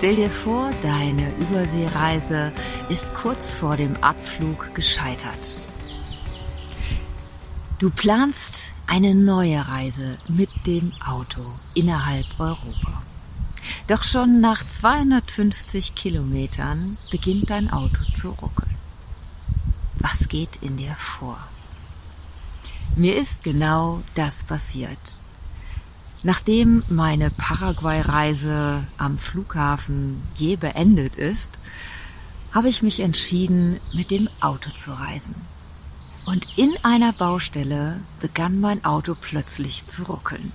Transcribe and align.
Stell 0.00 0.16
dir 0.16 0.30
vor, 0.30 0.70
deine 0.82 1.30
Überseereise 1.36 2.54
ist 2.88 3.12
kurz 3.12 3.52
vor 3.54 3.76
dem 3.76 3.94
Abflug 4.02 4.74
gescheitert. 4.74 5.60
Du 7.78 7.90
planst 7.90 8.62
eine 8.86 9.14
neue 9.14 9.68
Reise 9.68 10.16
mit 10.26 10.48
dem 10.66 10.90
Auto 11.06 11.44
innerhalb 11.74 12.24
Europa. 12.38 13.02
Doch 13.88 14.02
schon 14.02 14.40
nach 14.40 14.64
250 14.66 15.94
Kilometern 15.94 16.96
beginnt 17.10 17.50
dein 17.50 17.70
Auto 17.70 18.02
zu 18.14 18.30
ruckeln. 18.30 18.74
Was 19.98 20.28
geht 20.28 20.62
in 20.62 20.78
dir 20.78 20.94
vor? 20.94 21.36
Mir 22.96 23.18
ist 23.18 23.44
genau 23.44 24.00
das 24.14 24.44
passiert. 24.44 25.20
Nachdem 26.22 26.82
meine 26.90 27.30
Paraguay-Reise 27.30 28.84
am 28.98 29.16
Flughafen 29.16 30.22
je 30.36 30.56
beendet 30.56 31.16
ist, 31.16 31.50
habe 32.52 32.68
ich 32.68 32.82
mich 32.82 33.00
entschieden, 33.00 33.80
mit 33.94 34.10
dem 34.10 34.28
Auto 34.40 34.68
zu 34.70 34.92
reisen. 34.92 35.34
Und 36.26 36.46
in 36.58 36.76
einer 36.82 37.14
Baustelle 37.14 38.00
begann 38.20 38.60
mein 38.60 38.84
Auto 38.84 39.16
plötzlich 39.18 39.86
zu 39.86 40.02
ruckeln. 40.02 40.52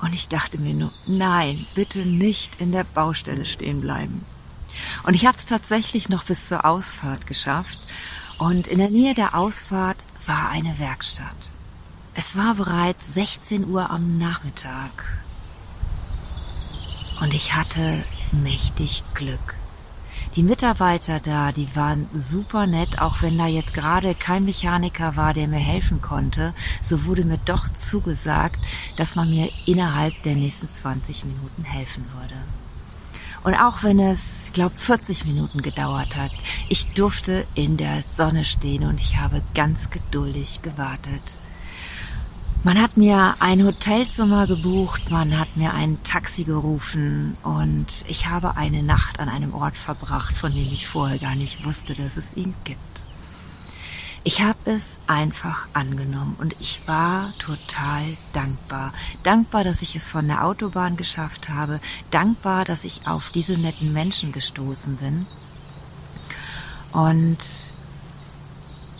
Und 0.00 0.14
ich 0.14 0.28
dachte 0.28 0.58
mir 0.58 0.74
nur, 0.74 0.92
nein, 1.06 1.64
bitte 1.76 2.00
nicht 2.00 2.60
in 2.60 2.72
der 2.72 2.82
Baustelle 2.82 3.44
stehen 3.44 3.80
bleiben. 3.80 4.24
Und 5.04 5.14
ich 5.14 5.26
habe 5.26 5.36
es 5.36 5.46
tatsächlich 5.46 6.08
noch 6.08 6.24
bis 6.24 6.48
zur 6.48 6.64
Ausfahrt 6.64 7.28
geschafft. 7.28 7.86
Und 8.38 8.66
in 8.66 8.78
der 8.78 8.90
Nähe 8.90 9.14
der 9.14 9.36
Ausfahrt 9.36 9.98
war 10.26 10.48
eine 10.48 10.76
Werkstatt. 10.80 11.36
Es 12.14 12.36
war 12.36 12.54
bereits 12.54 13.14
16 13.14 13.66
Uhr 13.66 13.88
am 13.88 14.18
Nachmittag 14.18 14.90
und 17.22 17.32
ich 17.32 17.54
hatte 17.54 18.04
mächtig 18.32 19.02
Glück. 19.14 19.54
Die 20.36 20.42
Mitarbeiter 20.42 21.20
da, 21.20 21.52
die 21.52 21.74
waren 21.74 22.08
super 22.12 22.66
nett, 22.66 23.00
auch 23.00 23.22
wenn 23.22 23.38
da 23.38 23.46
jetzt 23.46 23.72
gerade 23.72 24.14
kein 24.14 24.44
Mechaniker 24.44 25.16
war, 25.16 25.32
der 25.32 25.48
mir 25.48 25.58
helfen 25.58 26.02
konnte, 26.02 26.52
so 26.82 27.06
wurde 27.06 27.24
mir 27.24 27.38
doch 27.46 27.72
zugesagt, 27.72 28.58
dass 28.98 29.14
man 29.14 29.30
mir 29.30 29.48
innerhalb 29.64 30.22
der 30.22 30.36
nächsten 30.36 30.68
20 30.68 31.24
Minuten 31.24 31.64
helfen 31.64 32.04
würde. 32.14 32.34
Und 33.42 33.54
auch 33.54 33.82
wenn 33.82 33.98
es, 33.98 34.20
ich 34.46 34.52
glaube, 34.52 34.76
40 34.76 35.24
Minuten 35.24 35.62
gedauert 35.62 36.14
hat, 36.14 36.30
ich 36.68 36.92
durfte 36.92 37.46
in 37.54 37.78
der 37.78 38.02
Sonne 38.02 38.44
stehen 38.44 38.84
und 38.84 39.00
ich 39.00 39.16
habe 39.16 39.40
ganz 39.54 39.88
geduldig 39.88 40.60
gewartet. 40.60 41.38
Man 42.64 42.80
hat 42.80 42.96
mir 42.96 43.34
ein 43.40 43.66
Hotelzimmer 43.66 44.46
gebucht, 44.46 45.10
man 45.10 45.36
hat 45.36 45.56
mir 45.56 45.74
ein 45.74 46.00
Taxi 46.04 46.44
gerufen 46.44 47.36
und 47.42 47.86
ich 48.06 48.28
habe 48.28 48.56
eine 48.56 48.84
Nacht 48.84 49.18
an 49.18 49.28
einem 49.28 49.52
Ort 49.52 49.76
verbracht, 49.76 50.36
von 50.36 50.54
dem 50.54 50.72
ich 50.72 50.86
vorher 50.86 51.18
gar 51.18 51.34
nicht 51.34 51.64
wusste, 51.64 51.94
dass 51.94 52.16
es 52.16 52.36
ihn 52.36 52.54
gibt. 52.62 52.78
Ich 54.22 54.42
habe 54.42 54.58
es 54.66 54.98
einfach 55.08 55.66
angenommen 55.72 56.36
und 56.38 56.54
ich 56.60 56.86
war 56.86 57.32
total 57.40 58.16
dankbar. 58.32 58.92
Dankbar, 59.24 59.64
dass 59.64 59.82
ich 59.82 59.96
es 59.96 60.06
von 60.06 60.28
der 60.28 60.44
Autobahn 60.44 60.96
geschafft 60.96 61.48
habe, 61.48 61.80
dankbar, 62.12 62.64
dass 62.64 62.84
ich 62.84 63.08
auf 63.08 63.30
diese 63.30 63.58
netten 63.58 63.92
Menschen 63.92 64.30
gestoßen 64.30 64.98
bin. 64.98 65.26
Und 66.92 67.38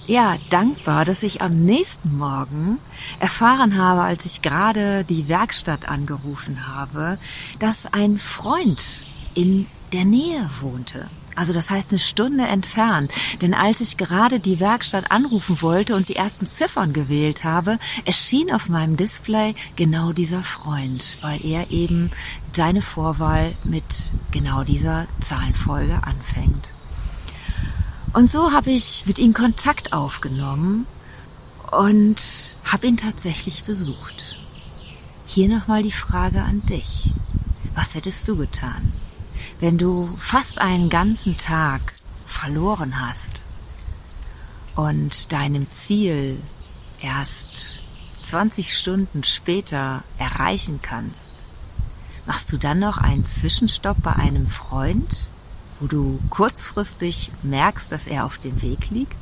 ja, 0.06 0.36
dankbar, 0.50 1.04
dass 1.04 1.22
ich 1.22 1.42
am 1.42 1.64
nächsten 1.64 2.16
Morgen 2.16 2.78
erfahren 3.20 3.76
habe, 3.76 4.02
als 4.02 4.26
ich 4.26 4.42
gerade 4.42 5.04
die 5.04 5.28
Werkstatt 5.28 5.88
angerufen 5.88 6.66
habe, 6.66 7.18
dass 7.58 7.86
ein 7.92 8.18
Freund 8.18 9.02
in 9.34 9.66
der 9.92 10.04
Nähe 10.04 10.50
wohnte. 10.60 11.08
Also 11.34 11.52
das 11.52 11.70
heißt 11.70 11.90
eine 11.90 11.98
Stunde 11.98 12.44
entfernt. 12.44 13.10
Denn 13.40 13.54
als 13.54 13.80
ich 13.80 13.96
gerade 13.96 14.38
die 14.40 14.60
Werkstatt 14.60 15.10
anrufen 15.10 15.62
wollte 15.62 15.94
und 15.94 16.08
die 16.08 16.16
ersten 16.16 16.46
Ziffern 16.46 16.92
gewählt 16.92 17.44
habe, 17.44 17.78
erschien 18.04 18.52
auf 18.52 18.68
meinem 18.68 18.96
Display 18.96 19.54
genau 19.76 20.12
dieser 20.12 20.42
Freund, 20.42 21.18
weil 21.22 21.44
er 21.44 21.70
eben 21.70 22.10
seine 22.54 22.82
Vorwahl 22.82 23.54
mit 23.64 24.12
genau 24.30 24.64
dieser 24.64 25.06
Zahlenfolge 25.20 26.00
anfängt. 26.02 26.68
Und 28.12 28.30
so 28.30 28.52
habe 28.52 28.70
ich 28.70 29.04
mit 29.06 29.18
ihm 29.18 29.32
Kontakt 29.32 29.94
aufgenommen 29.94 30.86
und 31.70 32.56
habe 32.64 32.86
ihn 32.86 32.98
tatsächlich 32.98 33.64
besucht. 33.64 34.36
Hier 35.24 35.48
nochmal 35.48 35.82
die 35.82 35.92
Frage 35.92 36.42
an 36.42 36.64
dich. 36.66 37.10
Was 37.74 37.94
hättest 37.94 38.28
du 38.28 38.36
getan, 38.36 38.92
wenn 39.60 39.78
du 39.78 40.14
fast 40.18 40.60
einen 40.60 40.90
ganzen 40.90 41.38
Tag 41.38 41.80
verloren 42.26 43.00
hast 43.00 43.46
und 44.76 45.32
deinem 45.32 45.70
Ziel 45.70 46.38
erst 47.00 47.78
20 48.20 48.76
Stunden 48.76 49.24
später 49.24 50.04
erreichen 50.18 50.80
kannst? 50.82 51.32
Machst 52.26 52.52
du 52.52 52.58
dann 52.58 52.78
noch 52.78 52.98
einen 52.98 53.24
Zwischenstopp 53.24 54.02
bei 54.02 54.12
einem 54.12 54.48
Freund 54.48 55.28
wo 55.82 55.88
du 55.88 56.20
kurzfristig 56.30 57.32
merkst, 57.42 57.90
dass 57.90 58.06
er 58.06 58.24
auf 58.24 58.38
dem 58.38 58.62
Weg 58.62 58.90
liegt? 58.90 59.16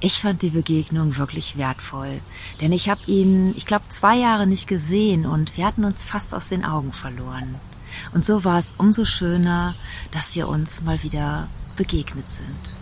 Ich 0.00 0.20
fand 0.20 0.42
die 0.42 0.50
Begegnung 0.50 1.16
wirklich 1.16 1.56
wertvoll, 1.56 2.20
denn 2.60 2.72
ich 2.72 2.90
habe 2.90 3.00
ihn, 3.06 3.54
ich 3.56 3.66
glaube, 3.66 3.84
zwei 3.88 4.16
Jahre 4.16 4.48
nicht 4.48 4.66
gesehen 4.66 5.26
und 5.26 5.56
wir 5.56 5.64
hatten 5.64 5.84
uns 5.84 6.04
fast 6.04 6.34
aus 6.34 6.48
den 6.48 6.64
Augen 6.64 6.92
verloren. 6.92 7.54
Und 8.12 8.24
so 8.24 8.42
war 8.42 8.58
es 8.58 8.74
umso 8.78 9.04
schöner, 9.04 9.76
dass 10.10 10.34
wir 10.34 10.48
uns 10.48 10.80
mal 10.80 11.00
wieder 11.04 11.46
begegnet 11.76 12.28
sind. 12.32 12.74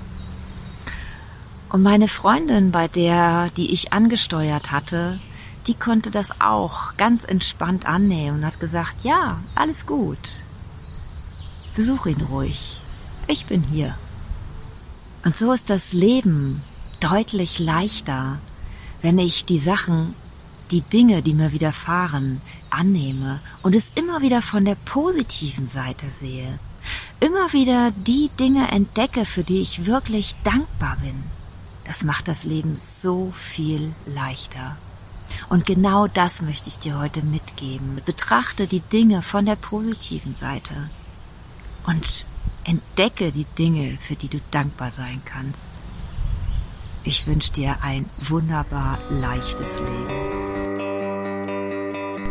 Und 1.69 1.83
meine 1.83 2.09
Freundin, 2.09 2.71
bei 2.71 2.89
der, 2.89 3.51
die 3.51 3.71
ich 3.71 3.93
angesteuert 3.93 4.71
hatte, 4.71 5.21
die 5.67 5.75
konnte 5.75 6.11
das 6.11 6.41
auch 6.41 6.97
ganz 6.97 7.25
entspannt 7.25 7.85
annehmen 7.85 8.39
und 8.39 8.47
hat 8.47 8.61
gesagt, 8.61 9.05
ja, 9.05 9.41
alles 9.55 9.85
gut. 9.85 10.43
Besuch 11.75 12.07
ihn 12.07 12.21
ruhig. 12.23 12.81
Ich 13.27 13.47
bin 13.47 13.63
hier. 13.63 13.97
Und 15.25 15.37
so 15.37 15.53
ist 15.53 15.71
das 15.71 15.93
Leben 15.93 16.63
deutlich 16.99 17.59
leichter, 17.59 18.39
wenn 19.03 19.19
ich 19.19 19.45
die 19.45 19.59
Sachen, 19.59 20.15
die 20.71 20.83
Dinge, 20.83 21.23
die 21.23 21.35
mir 21.35 21.53
widerfahren, 21.53 22.41
annehme 22.71 23.41
und 23.63 23.75
es 23.75 23.93
immer 23.95 24.21
wieder 24.21 24.43
von 24.43 24.65
der 24.65 24.75
positiven 24.75 25.67
Seite 25.69 26.09
sehe. 26.09 26.59
Immer 27.21 27.53
wieder 27.53 27.91
die 27.91 28.31
Dinge 28.39 28.71
entdecke, 28.71 29.25
für 29.25 29.45
die 29.45 29.61
ich 29.61 29.87
wirklich 29.87 30.35
dankbar 30.45 30.97
bin. 31.03 31.23
Das 31.85 32.03
macht 32.03 32.29
das 32.29 32.45
Leben 32.45 32.77
so 32.77 33.33
viel 33.33 33.93
leichter. 34.07 34.77
Und 35.49 35.67
genau 35.67 36.07
das 36.07 36.43
möchte 36.43 36.69
ich 36.69 36.79
dir 36.79 36.99
heute 36.99 37.23
mitgeben. 37.23 38.01
Betrachte 38.05 38.67
die 38.67 38.81
Dinge 38.81 39.23
von 39.23 39.47
der 39.47 39.57
positiven 39.57 40.35
Seite 40.35 40.91
und 41.91 42.27
entdecke 42.65 43.33
die 43.33 43.47
Dinge, 43.59 43.99
für 44.01 44.15
die 44.15 44.29
du 44.29 44.39
dankbar 44.51 44.91
sein 44.91 45.21
kannst. 45.25 45.71
Ich 47.03 47.27
wünsche 47.27 47.53
dir 47.53 47.77
ein 47.83 48.07
wunderbar 48.21 48.99
leichtes 49.11 49.81
Leben. 49.81 50.41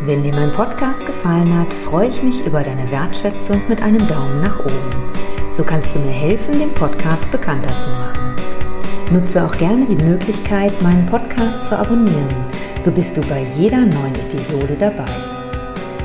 Wenn 0.01 0.23
dir 0.23 0.33
mein 0.33 0.51
Podcast 0.51 1.05
gefallen 1.05 1.57
hat, 1.57 1.73
freue 1.73 2.07
ich 2.07 2.23
mich 2.23 2.45
über 2.45 2.63
deine 2.63 2.89
Wertschätzung 2.89 3.61
mit 3.67 3.81
einem 3.81 4.07
Daumen 4.07 4.41
nach 4.41 4.59
oben. 4.59 5.11
So 5.51 5.63
kannst 5.63 5.95
du 5.95 5.99
mir 5.99 6.13
helfen, 6.13 6.57
den 6.57 6.73
Podcast 6.73 7.29
bekannter 7.31 7.77
zu 7.79 7.89
machen. 7.89 8.35
Nutze 9.11 9.43
auch 9.45 9.57
gerne 9.57 9.85
die 9.85 10.01
Möglichkeit, 10.03 10.81
meinen 10.81 11.05
Podcast 11.07 11.67
zu 11.67 11.77
abonnieren. 11.77 12.35
So 12.81 12.91
bist 12.91 13.17
du 13.17 13.21
bei 13.21 13.45
jeder 13.57 13.85
neuen 13.85 14.15
Episode 14.15 14.77
dabei. 14.79 15.38